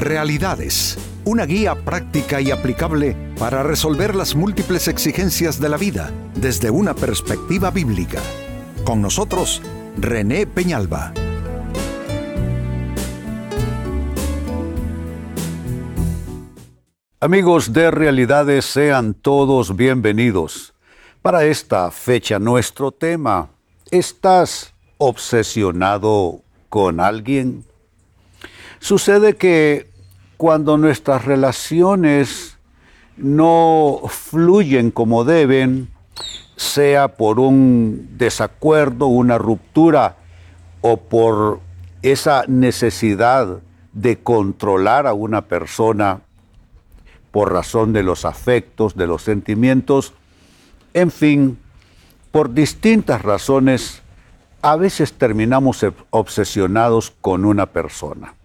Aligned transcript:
Realidades, 0.00 0.96
una 1.26 1.44
guía 1.44 1.74
práctica 1.74 2.40
y 2.40 2.50
aplicable 2.50 3.14
para 3.38 3.62
resolver 3.62 4.14
las 4.14 4.34
múltiples 4.34 4.88
exigencias 4.88 5.60
de 5.60 5.68
la 5.68 5.76
vida 5.76 6.10
desde 6.34 6.70
una 6.70 6.94
perspectiva 6.94 7.70
bíblica. 7.70 8.18
Con 8.82 9.02
nosotros, 9.02 9.60
René 9.98 10.46
Peñalba. 10.46 11.12
Amigos 17.20 17.74
de 17.74 17.90
Realidades, 17.90 18.64
sean 18.64 19.12
todos 19.12 19.76
bienvenidos. 19.76 20.72
Para 21.20 21.44
esta 21.44 21.90
fecha 21.90 22.38
nuestro 22.38 22.90
tema, 22.90 23.50
¿estás 23.90 24.72
obsesionado 24.96 26.40
con 26.70 27.00
alguien? 27.00 27.66
Sucede 28.78 29.36
que 29.36 29.89
cuando 30.40 30.78
nuestras 30.78 31.26
relaciones 31.26 32.56
no 33.18 34.00
fluyen 34.08 34.90
como 34.90 35.24
deben, 35.24 35.90
sea 36.56 37.08
por 37.08 37.38
un 37.38 38.08
desacuerdo, 38.16 39.04
una 39.08 39.36
ruptura 39.36 40.16
o 40.80 40.96
por 40.96 41.60
esa 42.00 42.44
necesidad 42.48 43.58
de 43.92 44.16
controlar 44.20 45.06
a 45.06 45.12
una 45.12 45.42
persona 45.42 46.22
por 47.32 47.52
razón 47.52 47.92
de 47.92 48.02
los 48.02 48.24
afectos, 48.24 48.96
de 48.96 49.06
los 49.06 49.20
sentimientos, 49.20 50.14
en 50.94 51.10
fin, 51.10 51.58
por 52.32 52.54
distintas 52.54 53.20
razones, 53.20 54.00
a 54.62 54.76
veces 54.76 55.12
terminamos 55.12 55.84
obsesionados 56.08 57.10
con 57.20 57.44
una 57.44 57.66
persona. 57.66 58.39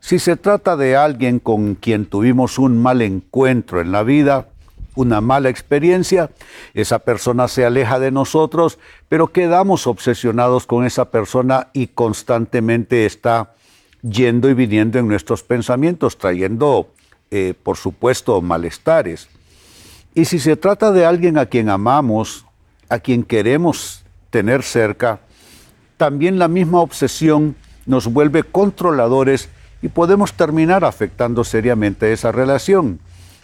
Si 0.00 0.18
se 0.18 0.36
trata 0.36 0.76
de 0.76 0.96
alguien 0.96 1.38
con 1.38 1.74
quien 1.74 2.06
tuvimos 2.06 2.58
un 2.58 2.80
mal 2.80 3.02
encuentro 3.02 3.80
en 3.80 3.92
la 3.92 4.02
vida, 4.02 4.48
una 4.94 5.20
mala 5.20 5.48
experiencia, 5.48 6.30
esa 6.74 7.00
persona 7.00 7.46
se 7.48 7.64
aleja 7.64 7.98
de 7.98 8.10
nosotros, 8.10 8.78
pero 9.08 9.28
quedamos 9.28 9.86
obsesionados 9.86 10.66
con 10.66 10.84
esa 10.84 11.10
persona 11.10 11.68
y 11.72 11.88
constantemente 11.88 13.06
está 13.06 13.54
yendo 14.02 14.48
y 14.48 14.54
viniendo 14.54 14.98
en 14.98 15.08
nuestros 15.08 15.42
pensamientos, 15.42 16.18
trayendo, 16.18 16.88
eh, 17.30 17.54
por 17.62 17.76
supuesto, 17.76 18.40
malestares. 18.40 19.28
Y 20.14 20.24
si 20.24 20.38
se 20.38 20.56
trata 20.56 20.90
de 20.90 21.04
alguien 21.04 21.38
a 21.38 21.46
quien 21.46 21.68
amamos, 21.68 22.44
a 22.88 22.98
quien 22.98 23.22
queremos 23.22 24.04
tener 24.30 24.62
cerca, 24.62 25.20
también 25.96 26.38
la 26.38 26.48
misma 26.48 26.80
obsesión 26.80 27.56
nos 27.86 28.06
vuelve 28.06 28.42
controladores 28.42 29.48
y 29.82 29.88
podemos 29.88 30.32
terminar 30.32 30.84
afectando 30.84 31.44
seriamente 31.44 32.12
esa 32.12 32.32
relación. 32.32 33.00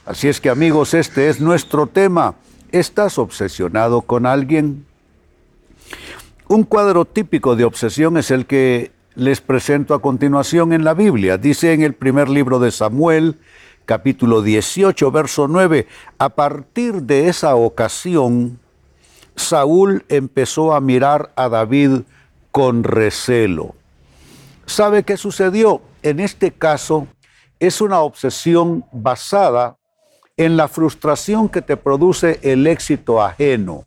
Así 0.07 0.29
es 0.29 0.41
que 0.41 0.51
amigos, 0.51 0.95
este 0.95 1.29
es 1.29 1.41
nuestro 1.41 1.87
tema. 1.87 2.35
¿Estás 2.73 3.19
obsesionado 3.19 4.03
con 4.03 4.27
alguien? 4.27 4.85
Un 6.49 6.65
cuadro 6.65 7.05
típico 7.05 7.57
de 7.57 7.65
obsesión 7.65 8.17
es 8.17 8.31
el 8.31 8.47
que 8.47 8.91
les 9.15 9.41
presento 9.41 9.95
a 9.95 10.03
continuación 10.03 10.73
en 10.73 10.85
la 10.85 10.93
Biblia. 10.93 11.39
Dice 11.39 11.73
en 11.73 11.83
el 11.83 11.95
primer 11.95 12.29
libro 12.29 12.59
de 12.59 12.71
Samuel, 12.71 13.39
capítulo 13.87 14.43
18, 14.43 15.11
verso 15.11 15.49
9, 15.49 15.87
a 16.19 16.29
partir 16.31 17.03
de 17.03 17.29
esa 17.29 17.55
ocasión, 17.55 18.59
Saúl 19.37 20.05
empezó 20.09 20.75
a 20.75 20.81
mirar 20.81 21.33
a 21.37 21.49
David 21.49 22.03
con 22.51 22.85
recelo. 22.85 23.75
¿Sabe 24.67 25.03
qué 25.03 25.17
sucedió? 25.17 25.83
en 26.05 26.21
este 26.21 26.53
caso 26.53 27.09
es 27.59 27.81
una 27.81 28.01
obsesión 28.01 28.85
basada 28.93 29.79
en 30.37 30.57
la 30.57 30.69
frustración 30.69 31.49
que 31.49 31.63
te 31.63 31.77
produce 31.77 32.39
el 32.43 32.67
éxito 32.67 33.23
ajeno. 33.23 33.87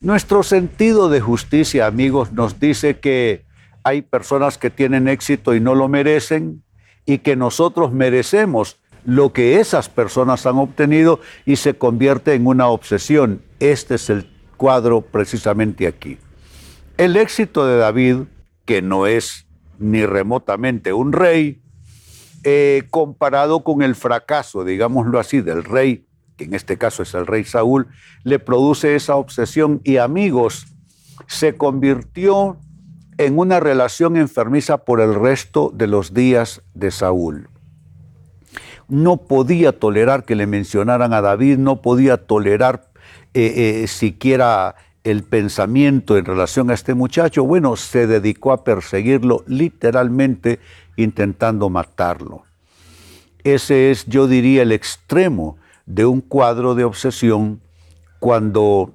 Nuestro 0.00 0.42
sentido 0.42 1.08
de 1.08 1.20
justicia, 1.20 1.86
amigos, 1.86 2.32
nos 2.32 2.58
dice 2.58 2.98
que 2.98 3.44
hay 3.84 4.02
personas 4.02 4.58
que 4.58 4.70
tienen 4.70 5.08
éxito 5.08 5.54
y 5.54 5.60
no 5.60 5.74
lo 5.74 5.88
merecen 5.88 6.64
y 7.06 7.18
que 7.18 7.36
nosotros 7.36 7.92
merecemos 7.92 8.80
lo 9.04 9.32
que 9.32 9.60
esas 9.60 9.88
personas 9.88 10.44
han 10.46 10.58
obtenido 10.58 11.20
y 11.46 11.56
se 11.56 11.74
convierte 11.74 12.34
en 12.34 12.46
una 12.46 12.66
obsesión. 12.66 13.42
Este 13.60 13.94
es 13.94 14.10
el 14.10 14.28
cuadro 14.56 15.02
precisamente 15.02 15.86
aquí. 15.86 16.18
El 16.96 17.16
éxito 17.16 17.66
de 17.66 17.76
David, 17.76 18.16
que 18.70 18.82
no 18.82 19.08
es 19.08 19.48
ni 19.80 20.06
remotamente 20.06 20.92
un 20.92 21.10
rey, 21.12 21.60
eh, 22.44 22.84
comparado 22.90 23.64
con 23.64 23.82
el 23.82 23.96
fracaso, 23.96 24.62
digámoslo 24.62 25.18
así, 25.18 25.40
del 25.40 25.64
rey, 25.64 26.06
que 26.36 26.44
en 26.44 26.54
este 26.54 26.78
caso 26.78 27.02
es 27.02 27.12
el 27.14 27.26
rey 27.26 27.42
Saúl, 27.42 27.88
le 28.22 28.38
produce 28.38 28.94
esa 28.94 29.16
obsesión 29.16 29.80
y 29.82 29.96
amigos, 29.96 30.68
se 31.26 31.56
convirtió 31.56 32.58
en 33.18 33.40
una 33.40 33.58
relación 33.58 34.16
enfermiza 34.16 34.84
por 34.84 35.00
el 35.00 35.16
resto 35.16 35.72
de 35.74 35.88
los 35.88 36.14
días 36.14 36.62
de 36.74 36.92
Saúl. 36.92 37.48
No 38.86 39.16
podía 39.16 39.80
tolerar 39.80 40.24
que 40.24 40.36
le 40.36 40.46
mencionaran 40.46 41.12
a 41.12 41.20
David, 41.20 41.58
no 41.58 41.82
podía 41.82 42.18
tolerar 42.18 42.88
eh, 43.34 43.82
eh, 43.82 43.88
siquiera 43.88 44.76
el 45.04 45.22
pensamiento 45.22 46.16
en 46.16 46.24
relación 46.24 46.70
a 46.70 46.74
este 46.74 46.94
muchacho, 46.94 47.44
bueno, 47.44 47.76
se 47.76 48.06
dedicó 48.06 48.52
a 48.52 48.64
perseguirlo 48.64 49.44
literalmente 49.46 50.60
intentando 50.96 51.70
matarlo. 51.70 52.44
Ese 53.42 53.90
es, 53.90 54.06
yo 54.06 54.26
diría, 54.26 54.62
el 54.62 54.72
extremo 54.72 55.56
de 55.86 56.04
un 56.04 56.20
cuadro 56.20 56.74
de 56.74 56.84
obsesión 56.84 57.60
cuando 58.18 58.92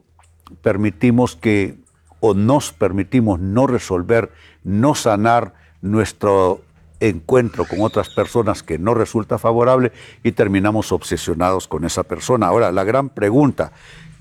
permitimos 0.62 1.36
que 1.36 1.78
o 2.20 2.34
nos 2.34 2.72
permitimos 2.72 3.40
no 3.40 3.68
resolver, 3.68 4.32
no 4.64 4.96
sanar 4.96 5.54
nuestro 5.82 6.62
encuentro 7.00 7.66
con 7.66 7.82
otras 7.82 8.10
personas 8.10 8.64
que 8.64 8.80
no 8.80 8.94
resulta 8.94 9.38
favorable 9.38 9.92
y 10.24 10.32
terminamos 10.32 10.92
obsesionados 10.92 11.68
con 11.68 11.86
esa 11.86 12.04
persona. 12.04 12.48
Ahora, 12.48 12.72
la 12.72 12.84
gran 12.84 13.10
pregunta, 13.10 13.74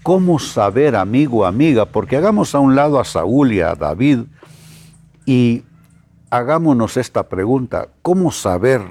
¿Cómo 0.04 0.38
saber, 0.38 0.96
amigo, 0.96 1.46
amiga? 1.46 1.86
Porque 1.86 2.18
hagamos 2.18 2.54
a 2.54 2.58
un 2.58 2.76
lado 2.76 3.00
a 3.00 3.06
Saúl 3.06 3.54
y 3.54 3.62
a 3.62 3.74
David 3.74 4.24
y 5.24 5.64
hagámonos 6.28 6.98
esta 6.98 7.30
pregunta. 7.30 7.88
¿Cómo 8.02 8.30
saber 8.30 8.82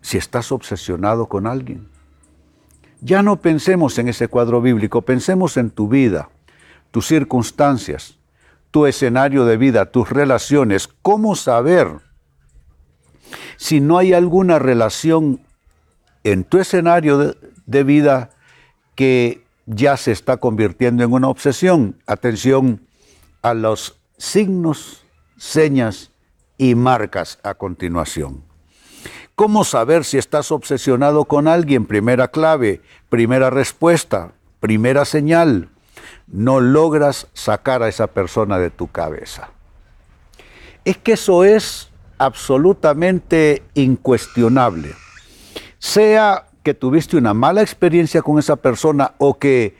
si 0.00 0.16
estás 0.16 0.50
obsesionado 0.50 1.26
con 1.26 1.46
alguien? 1.46 1.90
Ya 3.02 3.22
no 3.22 3.42
pensemos 3.42 3.98
en 3.98 4.08
ese 4.08 4.28
cuadro 4.28 4.62
bíblico, 4.62 5.02
pensemos 5.02 5.58
en 5.58 5.68
tu 5.68 5.88
vida, 5.88 6.30
tus 6.90 7.06
circunstancias, 7.06 8.16
tu 8.70 8.86
escenario 8.86 9.44
de 9.44 9.58
vida, 9.58 9.90
tus 9.90 10.08
relaciones. 10.08 10.88
¿Cómo 11.02 11.36
saber 11.36 12.00
si 13.58 13.82
no 13.82 13.98
hay 13.98 14.14
alguna 14.14 14.58
relación 14.58 15.42
en 16.24 16.44
tu 16.44 16.56
escenario 16.56 17.18
de, 17.18 17.36
de 17.66 17.84
vida 17.84 18.30
que 18.94 19.49
ya 19.66 19.96
se 19.96 20.12
está 20.12 20.38
convirtiendo 20.38 21.04
en 21.04 21.12
una 21.12 21.28
obsesión. 21.28 21.96
Atención 22.06 22.86
a 23.42 23.54
los 23.54 23.98
signos, 24.16 25.04
señas 25.36 26.10
y 26.58 26.74
marcas 26.74 27.38
a 27.42 27.54
continuación. 27.54 28.44
¿Cómo 29.34 29.64
saber 29.64 30.04
si 30.04 30.18
estás 30.18 30.52
obsesionado 30.52 31.24
con 31.24 31.48
alguien? 31.48 31.86
Primera 31.86 32.28
clave, 32.28 32.82
primera 33.08 33.48
respuesta, 33.48 34.32
primera 34.60 35.06
señal. 35.06 35.70
No 36.26 36.60
logras 36.60 37.26
sacar 37.32 37.82
a 37.82 37.88
esa 37.88 38.08
persona 38.08 38.58
de 38.58 38.68
tu 38.68 38.88
cabeza. 38.88 39.48
Es 40.84 40.98
que 40.98 41.12
eso 41.12 41.44
es 41.44 41.90
absolutamente 42.18 43.62
incuestionable. 43.72 44.94
Sea 45.78 46.49
que 46.62 46.74
tuviste 46.74 47.16
una 47.16 47.34
mala 47.34 47.62
experiencia 47.62 48.22
con 48.22 48.38
esa 48.38 48.56
persona 48.56 49.14
o 49.18 49.38
que 49.38 49.76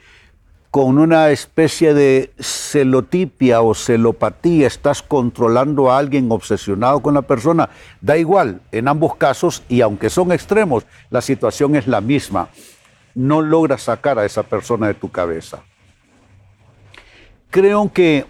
con 0.71 0.97
una 0.97 1.31
especie 1.31 1.93
de 1.93 2.31
celotipia 2.39 3.61
o 3.61 3.75
celopatía 3.75 4.67
estás 4.67 5.01
controlando 5.03 5.91
a 5.91 5.97
alguien 5.97 6.31
obsesionado 6.31 7.01
con 7.01 7.13
la 7.13 7.23
persona, 7.23 7.69
da 7.99 8.17
igual, 8.17 8.61
en 8.71 8.87
ambos 8.87 9.15
casos, 9.15 9.63
y 9.67 9.81
aunque 9.81 10.09
son 10.09 10.31
extremos, 10.31 10.85
la 11.09 11.19
situación 11.19 11.75
es 11.75 11.87
la 11.87 11.99
misma. 11.99 12.47
No 13.13 13.41
logras 13.41 13.83
sacar 13.83 14.17
a 14.17 14.25
esa 14.25 14.43
persona 14.43 14.87
de 14.87 14.93
tu 14.93 15.11
cabeza. 15.11 15.61
Creo 17.49 17.91
que 17.91 18.25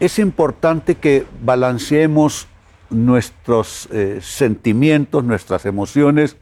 es 0.00 0.18
importante 0.18 0.96
que 0.96 1.24
balanceemos 1.42 2.46
nuestros 2.90 3.88
eh, 3.92 4.18
sentimientos, 4.20 5.24
nuestras 5.24 5.64
emociones, 5.66 6.36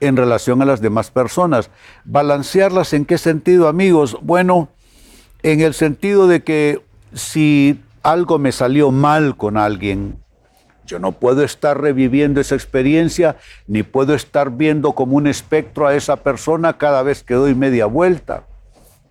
en 0.00 0.16
relación 0.16 0.60
a 0.60 0.64
las 0.64 0.80
demás 0.80 1.10
personas. 1.10 1.70
¿Balancearlas 2.04 2.92
en 2.92 3.04
qué 3.04 3.18
sentido, 3.18 3.68
amigos? 3.68 4.16
Bueno, 4.20 4.68
en 5.42 5.60
el 5.60 5.74
sentido 5.74 6.26
de 6.26 6.42
que 6.42 6.82
si 7.14 7.80
algo 8.02 8.38
me 8.38 8.50
salió 8.50 8.90
mal 8.90 9.36
con 9.36 9.56
alguien, 9.56 10.18
Yo 10.84 10.98
no 10.98 11.12
puedo 11.12 11.42
estar 11.44 11.80
reviviendo 11.80 12.40
esa 12.40 12.54
experiencia, 12.54 13.36
ni 13.66 13.82
puedo 13.82 14.14
estar 14.14 14.50
viendo 14.50 14.92
como 14.92 15.16
un 15.16 15.26
espectro 15.26 15.86
a 15.86 15.94
esa 15.94 16.16
persona 16.16 16.76
cada 16.76 17.02
vez 17.02 17.22
que 17.22 17.34
doy 17.34 17.54
media 17.54 17.86
vuelta. 17.86 18.46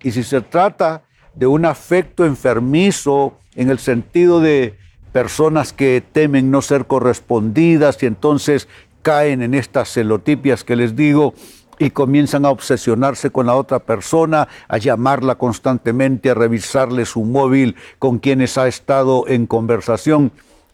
Y 0.02 0.12
si 0.12 0.22
se 0.22 0.40
trata 0.40 1.02
de 1.34 1.46
un 1.46 1.64
afecto 1.64 2.24
enfermizo 2.26 3.38
en 3.54 3.70
el 3.70 3.78
sentido 3.78 4.40
de 4.40 4.78
personas 5.12 5.72
que 5.72 6.02
temen 6.12 6.50
no 6.50 6.62
ser 6.62 6.86
correspondidas 6.86 8.02
y 8.02 8.06
entonces 8.06 8.68
caen 9.02 9.42
en 9.42 9.54
estas 9.54 9.92
celotipias 9.92 10.64
que 10.64 10.76
les 10.76 10.96
digo 10.96 11.34
y 11.78 11.90
comienzan 11.90 12.44
a 12.44 12.50
obsesionarse 12.50 13.30
con 13.30 13.46
la 13.46 13.54
otra 13.54 13.80
persona, 13.80 14.48
a 14.68 14.78
llamarla 14.78 15.34
constantemente, 15.34 16.30
a 16.30 16.34
revisarle 16.34 17.04
su 17.06 17.24
móvil 17.24 17.76
con 17.98 18.18
quienes 18.18 18.56
ha 18.58 18.68
estado 18.68 19.26
en 19.26 19.46
conversación. 19.46 20.32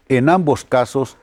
En 0.08 0.28
ambos 0.28 0.64
casos 0.64 1.16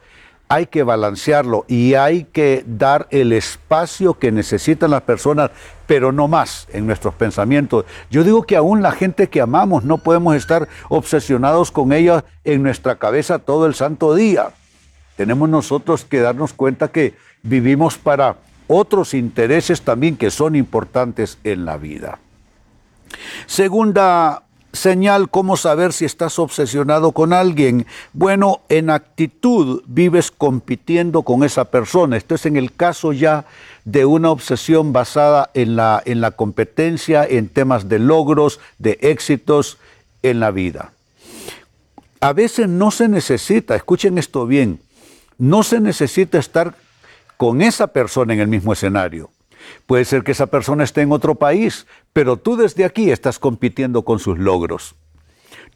hay 0.47 0.68
que 0.68 0.83
balancearlo 0.83 1.65
y 1.68 1.95
hay 1.95 2.25
que 2.25 2.63
dar 2.68 3.07
el 3.09 3.33
espacio 3.33 4.13
que 4.13 4.31
necesitan 4.31 4.92
las 4.92 5.01
personas, 5.01 5.51
pero 5.88 6.12
no 6.12 6.27
más 6.27 6.68
en 6.71 6.86
nuestros 6.86 7.13
pensamientos. 7.15 7.86
Yo 8.12 8.24
digo 8.24 8.44
que 8.44 8.56
aún 8.56 8.81
la 8.81 8.92
gente 8.92 9.27
que 9.27 9.42
amamos 9.42 9.83
no 9.83 9.97
podemos 9.97 10.36
estar 10.36 10.68
obsesionados 10.89 11.71
con 11.71 11.94
ella 11.94 12.25
en 12.44 12.63
nuestra 12.63 12.97
cabeza 12.97 13.39
todo 13.39 13.65
el 13.65 13.74
santo 13.74 14.13
día. 14.13 14.51
Tenemos 15.18 15.50
nosotros 15.50 16.06
que 16.06 16.19
darnos 16.19 16.53
cuenta 16.53 16.89
que 16.89 17.15
vivimos 17.41 17.98
para 17.98 18.38
otros 18.68 19.13
intereses 19.13 19.81
también 19.81 20.18
que 20.18 20.31
son 20.31 20.56
importantes 20.56 21.38
en 21.44 21.65
la 21.65 21.77
vida. 21.77 22.19
Segunda 23.45 24.44
señal, 24.75 25.30
¿cómo 25.30 25.57
saber 25.57 25.94
si 25.94 26.06
estás 26.06 26.39
obsesionado 26.39 27.12
con 27.12 27.33
alguien? 27.33 27.86
Bueno, 28.13 28.62
en 28.69 28.89
actitud 28.89 29.83
vives 29.88 30.31
compitiendo 30.31 31.24
con 31.24 31.44
esa 31.44 31.66
persona. 31.66 32.18
Esto 32.18 32.36
es 32.36 32.45
en 32.45 32.56
el 32.56 32.74
caso 32.74 33.13
ya 33.13 33.45
de 33.86 34.06
una 34.06 34.31
obsesión 34.31 34.94
basada 34.94 35.50
en 35.54 35.75
la, 35.75 36.01
en 36.06 36.22
la 36.22 36.31
competencia, 36.31 37.25
en 37.25 37.50
temas 37.50 37.89
de 37.89 38.00
logros, 38.00 38.60
de 38.77 38.98
éxitos 39.01 39.77
en 40.24 40.39
la 40.39 40.51
vida. 40.51 40.92
A 42.19 42.33
veces 42.33 42.68
no 42.68 42.92
se 42.92 43.07
necesita, 43.07 43.75
escuchen 43.75 44.18
esto 44.18 44.48
bien, 44.48 44.80
no 45.38 45.63
se 45.63 45.80
necesita 45.80 46.39
estar 46.39 46.75
con 47.38 47.62
esa 47.62 47.88
persona 47.88 48.33
en 48.33 48.39
el 48.39 48.48
mismo 48.48 48.74
escenario. 48.74 49.30
Puede 49.85 50.06
ser 50.06 50.23
que 50.23 50.31
esa 50.31 50.47
persona 50.47 50.83
esté 50.83 51.01
en 51.01 51.12
otro 51.12 51.35
país, 51.35 51.88
pero 52.13 52.38
tú 52.38 52.56
desde 52.56 52.85
aquí 52.85 53.12
estás 53.12 53.39
compitiendo 53.39 54.03
con 54.03 54.19
sus 54.19 54.38
logros. 54.38 54.95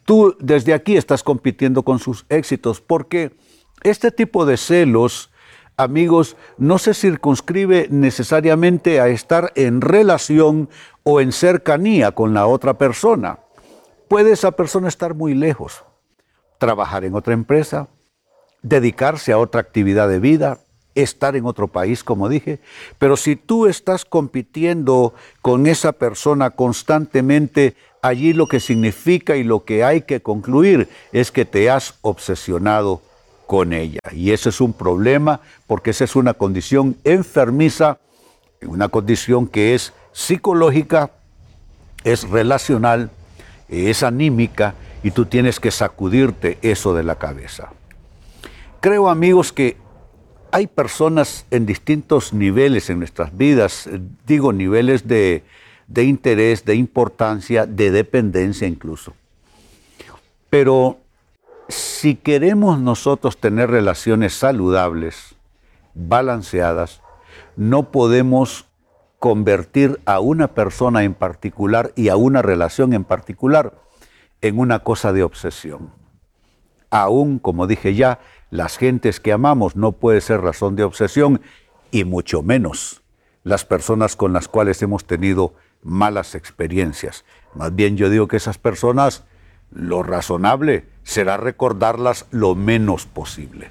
Tú 0.04 0.36
desde 0.40 0.74
aquí 0.74 0.96
estás 0.96 1.22
compitiendo 1.22 1.82
con 1.82 1.98
sus 1.98 2.26
éxitos, 2.28 2.80
porque 2.80 3.36
este 3.82 4.10
tipo 4.10 4.44
de 4.46 4.56
celos, 4.56 5.30
amigos, 5.76 6.36
no 6.58 6.78
se 6.78 6.94
circunscribe 6.94 7.88
necesariamente 7.90 9.00
a 9.00 9.08
estar 9.08 9.52
en 9.54 9.80
relación 9.80 10.68
o 11.02 11.20
en 11.20 11.32
cercanía 11.32 12.12
con 12.12 12.34
la 12.34 12.46
otra 12.46 12.78
persona. 12.78 13.40
Puede 14.08 14.32
esa 14.32 14.52
persona 14.52 14.88
estar 14.88 15.14
muy 15.14 15.34
lejos, 15.34 15.84
trabajar 16.58 17.04
en 17.04 17.14
otra 17.14 17.32
empresa, 17.32 17.88
dedicarse 18.62 19.32
a 19.32 19.38
otra 19.38 19.60
actividad 19.60 20.08
de 20.08 20.18
vida, 20.18 20.58
estar 20.94 21.36
en 21.36 21.46
otro 21.46 21.68
país, 21.68 22.02
como 22.02 22.28
dije, 22.28 22.60
pero 22.98 23.16
si 23.16 23.36
tú 23.36 23.66
estás 23.66 24.04
compitiendo 24.04 25.14
con 25.42 25.66
esa 25.66 25.92
persona 25.92 26.50
constantemente, 26.50 27.76
allí 28.02 28.32
lo 28.32 28.46
que 28.46 28.60
significa 28.60 29.36
y 29.36 29.44
lo 29.44 29.64
que 29.64 29.84
hay 29.84 30.02
que 30.02 30.20
concluir 30.20 30.88
es 31.12 31.30
que 31.30 31.44
te 31.44 31.70
has 31.70 31.94
obsesionado 32.02 33.02
con 33.46 33.72
ella. 33.72 34.00
Y 34.12 34.30
ese 34.30 34.50
es 34.50 34.60
un 34.60 34.72
problema 34.72 35.40
porque 35.66 35.90
esa 35.90 36.04
es 36.04 36.16
una 36.16 36.34
condición 36.34 36.96
enfermiza, 37.04 37.98
una 38.62 38.88
condición 38.88 39.46
que 39.46 39.74
es 39.74 39.92
psicológica, 40.12 41.10
es 42.04 42.28
relacional, 42.28 43.10
es 43.68 44.02
anímica 44.02 44.74
y 45.02 45.10
tú 45.12 45.26
tienes 45.26 45.60
que 45.60 45.70
sacudirte 45.70 46.58
eso 46.62 46.94
de 46.94 47.02
la 47.02 47.16
cabeza. 47.16 47.72
Creo 48.80 49.08
amigos 49.08 49.52
que 49.52 49.76
hay 50.52 50.66
personas 50.66 51.46
en 51.50 51.66
distintos 51.66 52.32
niveles 52.32 52.90
en 52.90 52.98
nuestras 52.98 53.36
vidas, 53.36 53.86
eh, 53.86 54.00
digo 54.26 54.52
niveles 54.52 55.06
de, 55.06 55.44
de 55.86 56.04
interés, 56.04 56.64
de 56.64 56.74
importancia, 56.74 57.66
de 57.66 57.90
dependencia 57.90 58.66
incluso. 58.66 59.14
Pero 60.48 60.98
si 61.68 62.16
queremos 62.16 62.80
nosotros 62.80 63.38
tener 63.38 63.70
relaciones 63.70 64.34
saludables, 64.34 65.34
balanceadas, 65.94 67.00
no 67.56 67.90
podemos 67.90 68.66
convertir 69.18 70.00
a 70.06 70.20
una 70.20 70.48
persona 70.48 71.04
en 71.04 71.14
particular 71.14 71.92
y 71.94 72.08
a 72.08 72.16
una 72.16 72.42
relación 72.42 72.92
en 72.94 73.04
particular 73.04 73.74
en 74.40 74.58
una 74.58 74.80
cosa 74.80 75.12
de 75.12 75.22
obsesión. 75.22 75.92
Aún, 76.90 77.38
como 77.38 77.66
dije 77.66 77.94
ya, 77.94 78.18
las 78.50 78.76
gentes 78.76 79.20
que 79.20 79.32
amamos 79.32 79.76
no 79.76 79.92
puede 79.92 80.20
ser 80.20 80.40
razón 80.40 80.76
de 80.76 80.84
obsesión 80.84 81.40
y 81.90 82.04
mucho 82.04 82.42
menos 82.42 83.02
las 83.42 83.64
personas 83.64 84.16
con 84.16 84.32
las 84.32 84.48
cuales 84.48 84.82
hemos 84.82 85.04
tenido 85.04 85.54
malas 85.82 86.34
experiencias. 86.34 87.24
Más 87.54 87.74
bien 87.74 87.96
yo 87.96 88.10
digo 88.10 88.28
que 88.28 88.36
esas 88.36 88.58
personas, 88.58 89.24
lo 89.72 90.02
razonable 90.02 90.84
será 91.04 91.36
recordarlas 91.36 92.26
lo 92.30 92.54
menos 92.54 93.06
posible. 93.06 93.70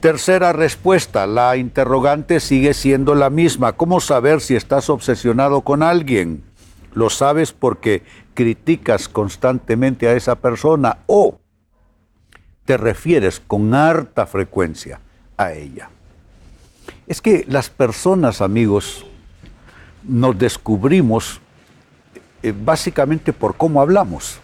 Tercera 0.00 0.52
respuesta, 0.52 1.26
la 1.26 1.56
interrogante 1.56 2.40
sigue 2.40 2.74
siendo 2.74 3.14
la 3.14 3.30
misma. 3.30 3.74
¿Cómo 3.74 4.00
saber 4.00 4.40
si 4.40 4.56
estás 4.56 4.90
obsesionado 4.90 5.62
con 5.62 5.82
alguien? 5.82 6.42
Lo 6.92 7.08
sabes 7.08 7.52
porque 7.52 8.02
criticas 8.34 9.08
constantemente 9.08 10.08
a 10.08 10.12
esa 10.12 10.36
persona 10.36 10.98
o 11.06 11.38
te 12.64 12.76
refieres 12.76 13.40
con 13.40 13.74
harta 13.74 14.26
frecuencia 14.26 15.00
a 15.36 15.52
ella. 15.52 15.90
Es 17.06 17.20
que 17.20 17.44
las 17.48 17.68
personas, 17.68 18.40
amigos, 18.40 19.06
nos 20.02 20.38
descubrimos 20.38 21.40
eh, 22.42 22.54
básicamente 22.56 23.32
por 23.32 23.56
cómo 23.56 23.80
hablamos. 23.80 24.38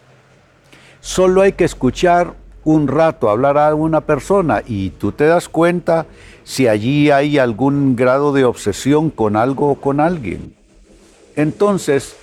Solo 1.01 1.43
hay 1.43 1.53
que 1.53 1.65
escuchar 1.65 2.35
un 2.65 2.89
rato 2.89 3.31
hablar 3.31 3.57
a 3.57 3.75
una 3.75 4.03
persona 4.03 4.63
y 4.67 4.91
tú 4.91 5.13
te 5.13 5.25
das 5.25 5.49
cuenta 5.49 6.07
si 6.45 6.69
allí 6.69 7.11
hay 7.11 7.39
algún 7.39 7.97
grado 7.97 8.33
de 8.33 8.45
obsesión 8.45 9.11
con 9.11 9.37
algo 9.37 9.71
o 9.71 9.75
con 9.77 10.01
alguien. 10.01 10.55
Entonces, 11.37 12.17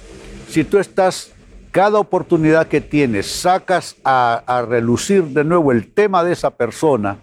si 0.49 0.63
tú 0.63 0.77
estás 0.77 1.31
cada 1.77 1.99
oportunidad 1.99 2.69
que 2.69 2.81
tienes 2.81 3.27
sacas 3.27 3.97
a, 4.03 4.65
relucir 4.67 5.25
de 5.25 5.43
nuevo 5.43 5.71
el 5.71 5.93
tema 5.93 6.23
de 6.23 6.33
esa 6.33 6.49
persona 6.49 7.19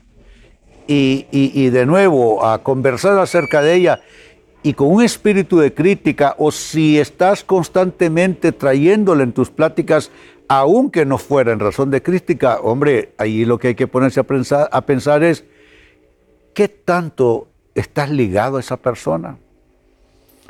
y, 0.86 1.70
de 1.70 1.84
nuevo 1.86 2.46
a 2.46 2.62
conversar 2.62 3.18
acerca 3.18 3.62
de 3.62 3.74
ella 3.74 4.00
y 4.62 4.74
con 4.74 4.92
un 4.92 5.02
espíritu 5.02 5.58
de 5.58 5.74
crítica 5.74 6.36
o 6.38 6.52
si 6.52 7.00
estás 7.00 7.42
constantemente 7.42 8.52
trayéndole 8.52 9.24
en 9.24 9.32
tus 9.32 9.50
pláticas, 9.50 10.12
aunque 10.46 11.04
no 11.04 11.18
fuera 11.18 11.50
en 11.50 11.58
razón 11.58 11.90
de 11.90 12.00
crítica, 12.00 12.60
hombre, 12.62 13.12
ahí 13.18 13.44
lo 13.44 13.58
que 13.58 13.66
hay 13.66 13.74
que 13.74 13.88
ponerse 13.88 14.20
a 14.20 14.80
pensar 14.86 15.24
es, 15.24 15.44
¿qué 16.54 16.68
tanto 16.68 17.48
estás 17.74 18.08
ligado 18.08 18.58
a 18.58 18.60
esa 18.60 18.76
persona? 18.76 19.36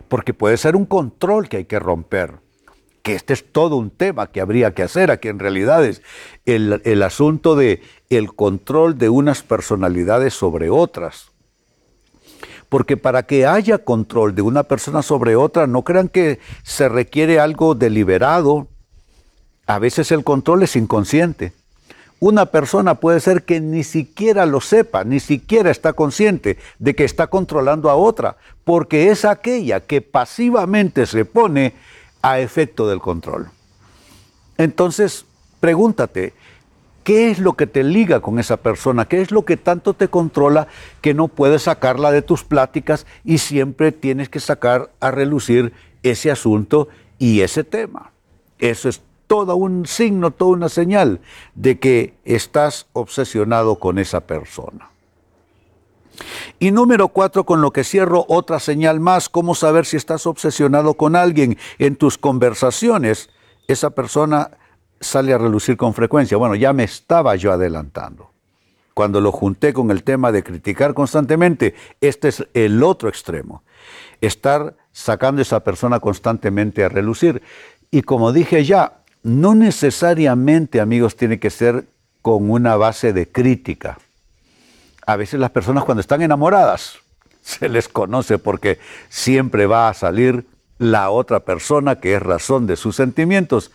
Porque 0.08 0.34
puede 0.34 0.58
ser 0.58 0.76
un 0.76 0.84
control 0.84 1.48
que 1.48 1.56
hay 1.56 1.64
que 1.64 1.78
romper 1.78 2.43
que 3.04 3.14
este 3.14 3.34
es 3.34 3.52
todo 3.52 3.76
un 3.76 3.90
tema 3.90 4.28
que 4.28 4.40
habría 4.40 4.72
que 4.72 4.82
hacer, 4.82 5.10
aquí 5.10 5.28
en 5.28 5.38
realidad 5.38 5.84
es 5.84 6.00
el, 6.46 6.80
el 6.86 7.02
asunto 7.02 7.54
de 7.54 7.82
el 8.08 8.34
control 8.34 8.96
de 8.96 9.10
unas 9.10 9.42
personalidades 9.42 10.32
sobre 10.32 10.70
otras. 10.70 11.30
Porque 12.70 12.96
para 12.96 13.24
que 13.24 13.44
haya 13.44 13.76
control 13.76 14.34
de 14.34 14.40
una 14.40 14.62
persona 14.62 15.02
sobre 15.02 15.36
otra, 15.36 15.66
no 15.66 15.82
crean 15.82 16.08
que 16.08 16.40
se 16.62 16.88
requiere 16.88 17.38
algo 17.38 17.74
deliberado. 17.74 18.68
A 19.66 19.78
veces 19.78 20.10
el 20.10 20.24
control 20.24 20.62
es 20.62 20.74
inconsciente. 20.74 21.52
Una 22.20 22.46
persona 22.46 22.94
puede 22.94 23.20
ser 23.20 23.42
que 23.42 23.60
ni 23.60 23.84
siquiera 23.84 24.46
lo 24.46 24.62
sepa, 24.62 25.04
ni 25.04 25.20
siquiera 25.20 25.70
está 25.70 25.92
consciente 25.92 26.56
de 26.78 26.94
que 26.94 27.04
está 27.04 27.26
controlando 27.26 27.90
a 27.90 27.96
otra, 27.96 28.38
porque 28.64 29.10
es 29.10 29.26
aquella 29.26 29.80
que 29.80 30.00
pasivamente 30.00 31.04
se 31.04 31.26
pone 31.26 31.74
a 32.24 32.40
efecto 32.40 32.88
del 32.88 33.00
control. 33.00 33.50
Entonces, 34.56 35.26
pregúntate, 35.60 36.32
¿qué 37.02 37.30
es 37.30 37.38
lo 37.38 37.52
que 37.52 37.66
te 37.66 37.84
liga 37.84 38.20
con 38.20 38.38
esa 38.38 38.56
persona? 38.56 39.04
¿Qué 39.04 39.20
es 39.20 39.30
lo 39.30 39.44
que 39.44 39.58
tanto 39.58 39.92
te 39.92 40.08
controla 40.08 40.66
que 41.02 41.12
no 41.12 41.28
puedes 41.28 41.64
sacarla 41.64 42.12
de 42.12 42.22
tus 42.22 42.42
pláticas 42.42 43.06
y 43.24 43.38
siempre 43.38 43.92
tienes 43.92 44.30
que 44.30 44.40
sacar 44.40 44.90
a 45.00 45.10
relucir 45.10 45.74
ese 46.02 46.30
asunto 46.30 46.88
y 47.18 47.42
ese 47.42 47.62
tema? 47.62 48.10
Eso 48.58 48.88
es 48.88 49.02
todo 49.26 49.56
un 49.56 49.84
signo, 49.84 50.30
toda 50.30 50.52
una 50.52 50.70
señal 50.70 51.20
de 51.54 51.78
que 51.78 52.14
estás 52.24 52.86
obsesionado 52.94 53.78
con 53.78 53.98
esa 53.98 54.20
persona. 54.20 54.88
Y 56.58 56.70
número 56.70 57.08
cuatro, 57.08 57.44
con 57.44 57.60
lo 57.60 57.72
que 57.72 57.84
cierro 57.84 58.24
otra 58.28 58.60
señal 58.60 59.00
más, 59.00 59.28
cómo 59.28 59.54
saber 59.54 59.86
si 59.86 59.96
estás 59.96 60.26
obsesionado 60.26 60.94
con 60.94 61.16
alguien 61.16 61.58
en 61.78 61.96
tus 61.96 62.18
conversaciones. 62.18 63.30
Esa 63.66 63.90
persona 63.90 64.50
sale 65.00 65.32
a 65.32 65.38
relucir 65.38 65.76
con 65.76 65.94
frecuencia. 65.94 66.36
Bueno, 66.36 66.54
ya 66.54 66.72
me 66.72 66.84
estaba 66.84 67.36
yo 67.36 67.52
adelantando. 67.52 68.30
Cuando 68.94 69.20
lo 69.20 69.32
junté 69.32 69.72
con 69.72 69.90
el 69.90 70.04
tema 70.04 70.30
de 70.30 70.44
criticar 70.44 70.94
constantemente, 70.94 71.74
este 72.00 72.28
es 72.28 72.46
el 72.54 72.82
otro 72.82 73.08
extremo. 73.08 73.64
Estar 74.20 74.76
sacando 74.92 75.40
a 75.40 75.42
esa 75.42 75.64
persona 75.64 75.98
constantemente 75.98 76.84
a 76.84 76.88
relucir. 76.88 77.42
Y 77.90 78.02
como 78.02 78.32
dije 78.32 78.64
ya, 78.64 79.00
no 79.24 79.54
necesariamente, 79.54 80.80
amigos, 80.80 81.16
tiene 81.16 81.40
que 81.40 81.50
ser 81.50 81.88
con 82.22 82.50
una 82.50 82.76
base 82.76 83.12
de 83.12 83.30
crítica. 83.30 83.98
A 85.06 85.16
veces 85.16 85.38
las 85.40 85.50
personas 85.50 85.84
cuando 85.84 86.00
están 86.00 86.22
enamoradas 86.22 86.98
se 87.42 87.68
les 87.68 87.88
conoce 87.88 88.38
porque 88.38 88.78
siempre 89.08 89.66
va 89.66 89.88
a 89.88 89.94
salir 89.94 90.46
la 90.78 91.10
otra 91.10 91.40
persona 91.40 92.00
que 92.00 92.14
es 92.14 92.22
razón 92.22 92.66
de 92.66 92.76
sus 92.76 92.96
sentimientos 92.96 93.70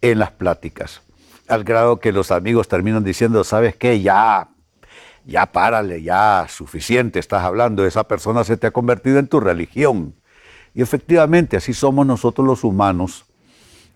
en 0.00 0.18
las 0.18 0.32
pláticas. 0.32 1.02
Al 1.48 1.64
grado 1.64 2.00
que 2.00 2.12
los 2.12 2.30
amigos 2.30 2.68
terminan 2.68 3.04
diciendo, 3.04 3.44
¿sabes 3.44 3.76
qué? 3.76 4.00
Ya, 4.00 4.48
ya 5.24 5.46
párale, 5.46 6.02
ya 6.02 6.46
suficiente 6.48 7.18
estás 7.18 7.44
hablando, 7.44 7.86
esa 7.86 8.04
persona 8.04 8.44
se 8.44 8.56
te 8.56 8.66
ha 8.66 8.70
convertido 8.72 9.18
en 9.18 9.28
tu 9.28 9.40
religión. 9.40 10.14
Y 10.74 10.82
efectivamente, 10.82 11.56
así 11.56 11.74
somos 11.74 12.06
nosotros 12.06 12.46
los 12.46 12.64
humanos. 12.64 13.26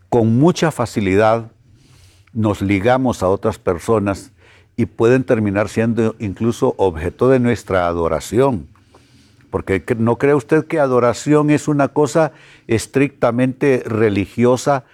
Con 0.08 0.38
mucha 0.38 0.70
facilidad 0.70 1.50
nos 2.32 2.62
ligamos 2.62 3.22
a 3.22 3.28
otras 3.28 3.58
personas 3.58 4.30
y 4.76 4.86
pueden 4.86 5.24
terminar 5.24 5.68
siendo 5.68 6.14
incluso 6.18 6.74
objeto 6.76 7.28
de 7.28 7.40
nuestra 7.40 7.86
adoración. 7.86 8.68
Porque 9.50 9.82
no 9.96 10.16
cree 10.16 10.34
usted 10.34 10.66
que 10.66 10.80
adoración 10.80 11.50
es 11.50 11.68
una 11.68 11.88
cosa 11.88 12.32
estrictamente 12.66 13.82
religiosa 13.86 14.84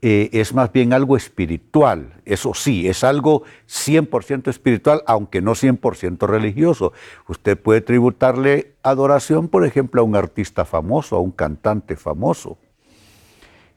eh, 0.00 0.30
es 0.32 0.54
más 0.54 0.72
bien 0.72 0.92
algo 0.92 1.16
espiritual. 1.16 2.12
Eso 2.24 2.54
sí, 2.54 2.88
es 2.88 3.02
algo 3.02 3.42
100% 3.68 4.48
espiritual, 4.48 5.02
aunque 5.06 5.40
no 5.40 5.52
100% 5.56 6.26
religioso. 6.28 6.92
Usted 7.26 7.58
puede 7.58 7.80
tributarle 7.80 8.74
adoración, 8.84 9.48
por 9.48 9.64
ejemplo, 9.64 10.00
a 10.00 10.04
un 10.04 10.14
artista 10.14 10.64
famoso, 10.64 11.16
a 11.16 11.20
un 11.20 11.32
cantante 11.32 11.96
famoso. 11.96 12.58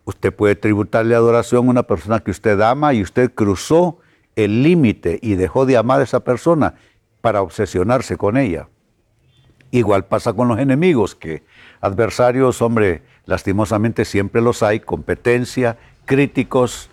Usted 0.05 0.31
puede 0.31 0.55
tributarle 0.55 1.15
adoración 1.15 1.67
a 1.67 1.71
una 1.71 1.83
persona 1.83 2.19
que 2.19 2.31
usted 2.31 2.59
ama 2.61 2.93
y 2.93 3.01
usted 3.01 3.33
cruzó 3.33 3.97
el 4.35 4.63
límite 4.63 5.19
y 5.21 5.35
dejó 5.35 5.65
de 5.65 5.77
amar 5.77 6.01
a 6.01 6.03
esa 6.03 6.21
persona 6.21 6.75
para 7.21 7.41
obsesionarse 7.41 8.17
con 8.17 8.37
ella. 8.37 8.67
Igual 9.71 10.05
pasa 10.05 10.33
con 10.33 10.47
los 10.49 10.59
enemigos, 10.59 11.15
que 11.15 11.43
adversarios, 11.79 12.61
hombre, 12.61 13.03
lastimosamente 13.25 14.03
siempre 14.03 14.41
los 14.41 14.63
hay, 14.63 14.81
competencia, 14.81 15.77
críticos, 16.05 16.89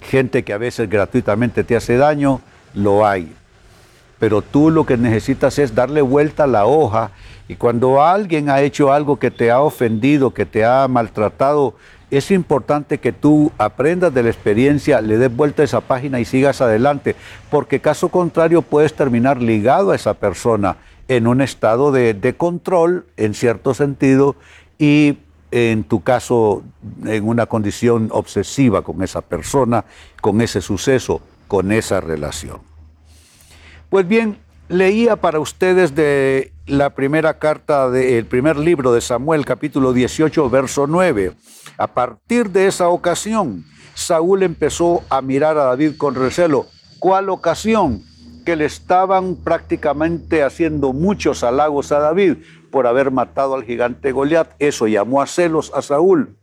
gente 0.00 0.44
que 0.44 0.52
a 0.52 0.58
veces 0.58 0.88
gratuitamente 0.88 1.64
te 1.64 1.74
hace 1.74 1.96
daño, 1.96 2.40
lo 2.74 3.06
hay. 3.06 3.34
Pero 4.20 4.42
tú 4.42 4.70
lo 4.70 4.86
que 4.86 4.96
necesitas 4.96 5.58
es 5.58 5.74
darle 5.74 6.02
vuelta 6.02 6.44
a 6.44 6.48
la 6.48 6.66
hoja 6.66 7.10
y 7.48 7.56
cuando 7.56 8.02
alguien 8.02 8.48
ha 8.48 8.60
hecho 8.60 8.92
algo 8.92 9.18
que 9.18 9.30
te 9.30 9.50
ha 9.50 9.60
ofendido, 9.60 10.32
que 10.32 10.46
te 10.46 10.64
ha 10.64 10.86
maltratado, 10.88 11.74
es 12.16 12.30
importante 12.30 12.98
que 12.98 13.12
tú 13.12 13.52
aprendas 13.58 14.12
de 14.12 14.22
la 14.22 14.30
experiencia, 14.30 15.00
le 15.00 15.18
des 15.18 15.34
vuelta 15.34 15.62
a 15.62 15.64
esa 15.64 15.80
página 15.80 16.20
y 16.20 16.24
sigas 16.24 16.60
adelante, 16.60 17.16
porque 17.50 17.80
caso 17.80 18.08
contrario 18.08 18.62
puedes 18.62 18.94
terminar 18.94 19.40
ligado 19.40 19.90
a 19.90 19.96
esa 19.96 20.14
persona 20.14 20.76
en 21.08 21.26
un 21.26 21.40
estado 21.40 21.92
de, 21.92 22.14
de 22.14 22.34
control, 22.34 23.06
en 23.16 23.34
cierto 23.34 23.74
sentido, 23.74 24.36
y 24.78 25.18
en 25.50 25.84
tu 25.84 26.02
caso 26.02 26.62
en 27.04 27.28
una 27.28 27.46
condición 27.46 28.08
obsesiva 28.10 28.82
con 28.82 29.02
esa 29.02 29.20
persona, 29.20 29.84
con 30.20 30.40
ese 30.40 30.60
suceso, 30.60 31.20
con 31.46 31.70
esa 31.70 32.00
relación. 32.00 32.58
Pues 33.88 34.08
bien, 34.08 34.38
leía 34.68 35.16
para 35.16 35.38
ustedes 35.38 35.94
de 35.94 36.50
la 36.66 36.94
primera 36.94 37.38
carta 37.38 37.90
del 37.90 38.24
primer 38.24 38.56
libro 38.56 38.92
de 38.92 39.02
Samuel, 39.02 39.44
capítulo 39.44 39.92
18, 39.92 40.48
verso 40.48 40.86
9. 40.86 41.32
A 41.76 41.88
partir 41.88 42.50
de 42.50 42.66
esa 42.66 42.88
ocasión, 42.88 43.64
Saúl 43.94 44.42
empezó 44.42 45.02
a 45.10 45.20
mirar 45.20 45.58
a 45.58 45.64
David 45.64 45.96
con 45.98 46.14
recelo. 46.14 46.66
¿Cuál 47.00 47.28
ocasión? 47.28 48.02
Que 48.46 48.56
le 48.56 48.64
estaban 48.64 49.36
prácticamente 49.36 50.42
haciendo 50.42 50.94
muchos 50.94 51.44
halagos 51.44 51.92
a 51.92 51.98
David 51.98 52.38
por 52.70 52.86
haber 52.86 53.10
matado 53.10 53.54
al 53.54 53.64
gigante 53.64 54.12
Goliat. 54.12 54.54
Eso 54.58 54.86
llamó 54.86 55.20
a 55.20 55.26
celos 55.26 55.70
a 55.74 55.82
Saúl. 55.82 56.36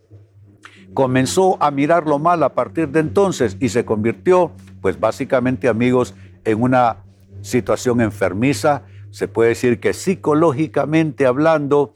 Comenzó 0.93 1.57
a 1.61 1.71
mirarlo 1.71 2.19
mal 2.19 2.43
a 2.43 2.53
partir 2.53 2.89
de 2.89 2.99
entonces 2.99 3.57
y 3.59 3.69
se 3.69 3.85
convirtió, 3.85 4.51
pues 4.81 4.99
básicamente 4.99 5.67
amigos, 5.67 6.13
en 6.45 6.61
una 6.61 6.97
situación 7.41 8.01
enfermiza. 8.01 8.83
Se 9.11 9.27
puede 9.27 9.49
decir 9.49 9.79
que 9.79 9.93
psicológicamente 9.93 11.25
hablando, 11.25 11.93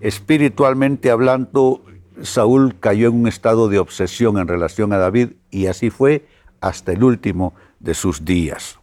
espiritualmente 0.00 1.10
hablando, 1.10 1.82
Saúl 2.22 2.78
cayó 2.78 3.08
en 3.08 3.14
un 3.14 3.28
estado 3.28 3.68
de 3.68 3.78
obsesión 3.78 4.38
en 4.38 4.48
relación 4.48 4.92
a 4.92 4.98
David 4.98 5.30
y 5.50 5.66
así 5.66 5.90
fue 5.90 6.26
hasta 6.60 6.92
el 6.92 7.04
último 7.04 7.54
de 7.78 7.94
sus 7.94 8.24
días. 8.24 8.78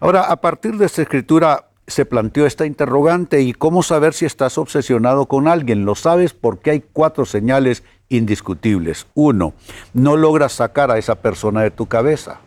Ahora, 0.00 0.22
a 0.22 0.40
partir 0.40 0.76
de 0.76 0.86
esta 0.86 1.02
escritura, 1.02 1.68
se 1.86 2.06
planteó 2.06 2.46
esta 2.46 2.66
interrogante 2.66 3.42
y 3.42 3.52
cómo 3.52 3.82
saber 3.82 4.14
si 4.14 4.24
estás 4.24 4.56
obsesionado 4.56 5.26
con 5.26 5.48
alguien. 5.48 5.84
Lo 5.84 5.94
sabes 5.94 6.32
porque 6.32 6.70
hay 6.70 6.84
cuatro 6.92 7.26
señales 7.26 7.82
indiscutibles. 8.08 9.06
Uno, 9.14 9.54
no 9.92 10.16
logras 10.16 10.52
sacar 10.52 10.90
a 10.90 10.98
esa 10.98 11.16
persona 11.16 11.62
de 11.62 11.70
tu 11.70 11.86
cabeza. 11.86 12.40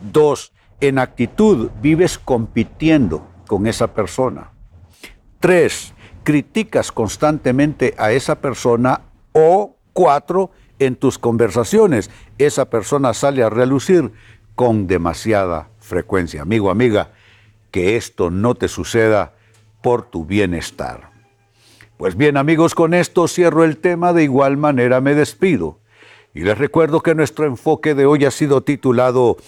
Dos, 0.00 0.52
en 0.80 0.98
actitud 0.98 1.70
vives 1.82 2.18
compitiendo 2.18 3.26
con 3.50 3.66
esa 3.66 3.94
persona. 3.94 4.52
Tres, 5.40 5.92
criticas 6.22 6.92
constantemente 6.92 7.96
a 7.98 8.12
esa 8.12 8.36
persona. 8.36 9.00
O 9.32 9.76
cuatro, 9.92 10.52
en 10.78 10.94
tus 10.94 11.18
conversaciones 11.18 12.10
esa 12.38 12.70
persona 12.70 13.12
sale 13.12 13.42
a 13.42 13.50
relucir 13.50 14.12
con 14.54 14.86
demasiada 14.86 15.68
frecuencia. 15.80 16.42
Amigo, 16.42 16.70
amiga, 16.70 17.10
que 17.72 17.96
esto 17.96 18.30
no 18.30 18.54
te 18.54 18.68
suceda 18.68 19.34
por 19.82 20.08
tu 20.08 20.24
bienestar. 20.24 21.10
Pues 21.96 22.16
bien 22.16 22.36
amigos, 22.36 22.76
con 22.76 22.94
esto 22.94 23.26
cierro 23.26 23.64
el 23.64 23.78
tema, 23.78 24.12
de 24.12 24.22
igual 24.22 24.58
manera 24.58 25.00
me 25.00 25.16
despido. 25.16 25.80
Y 26.34 26.42
les 26.42 26.56
recuerdo 26.56 27.00
que 27.00 27.16
nuestro 27.16 27.46
enfoque 27.46 27.96
de 27.96 28.06
hoy 28.06 28.26
ha 28.26 28.30
sido 28.30 28.60
titulado 28.60 29.38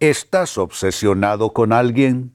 ¿Estás 0.00 0.58
obsesionado 0.58 1.52
con 1.52 1.72
alguien? 1.72 2.34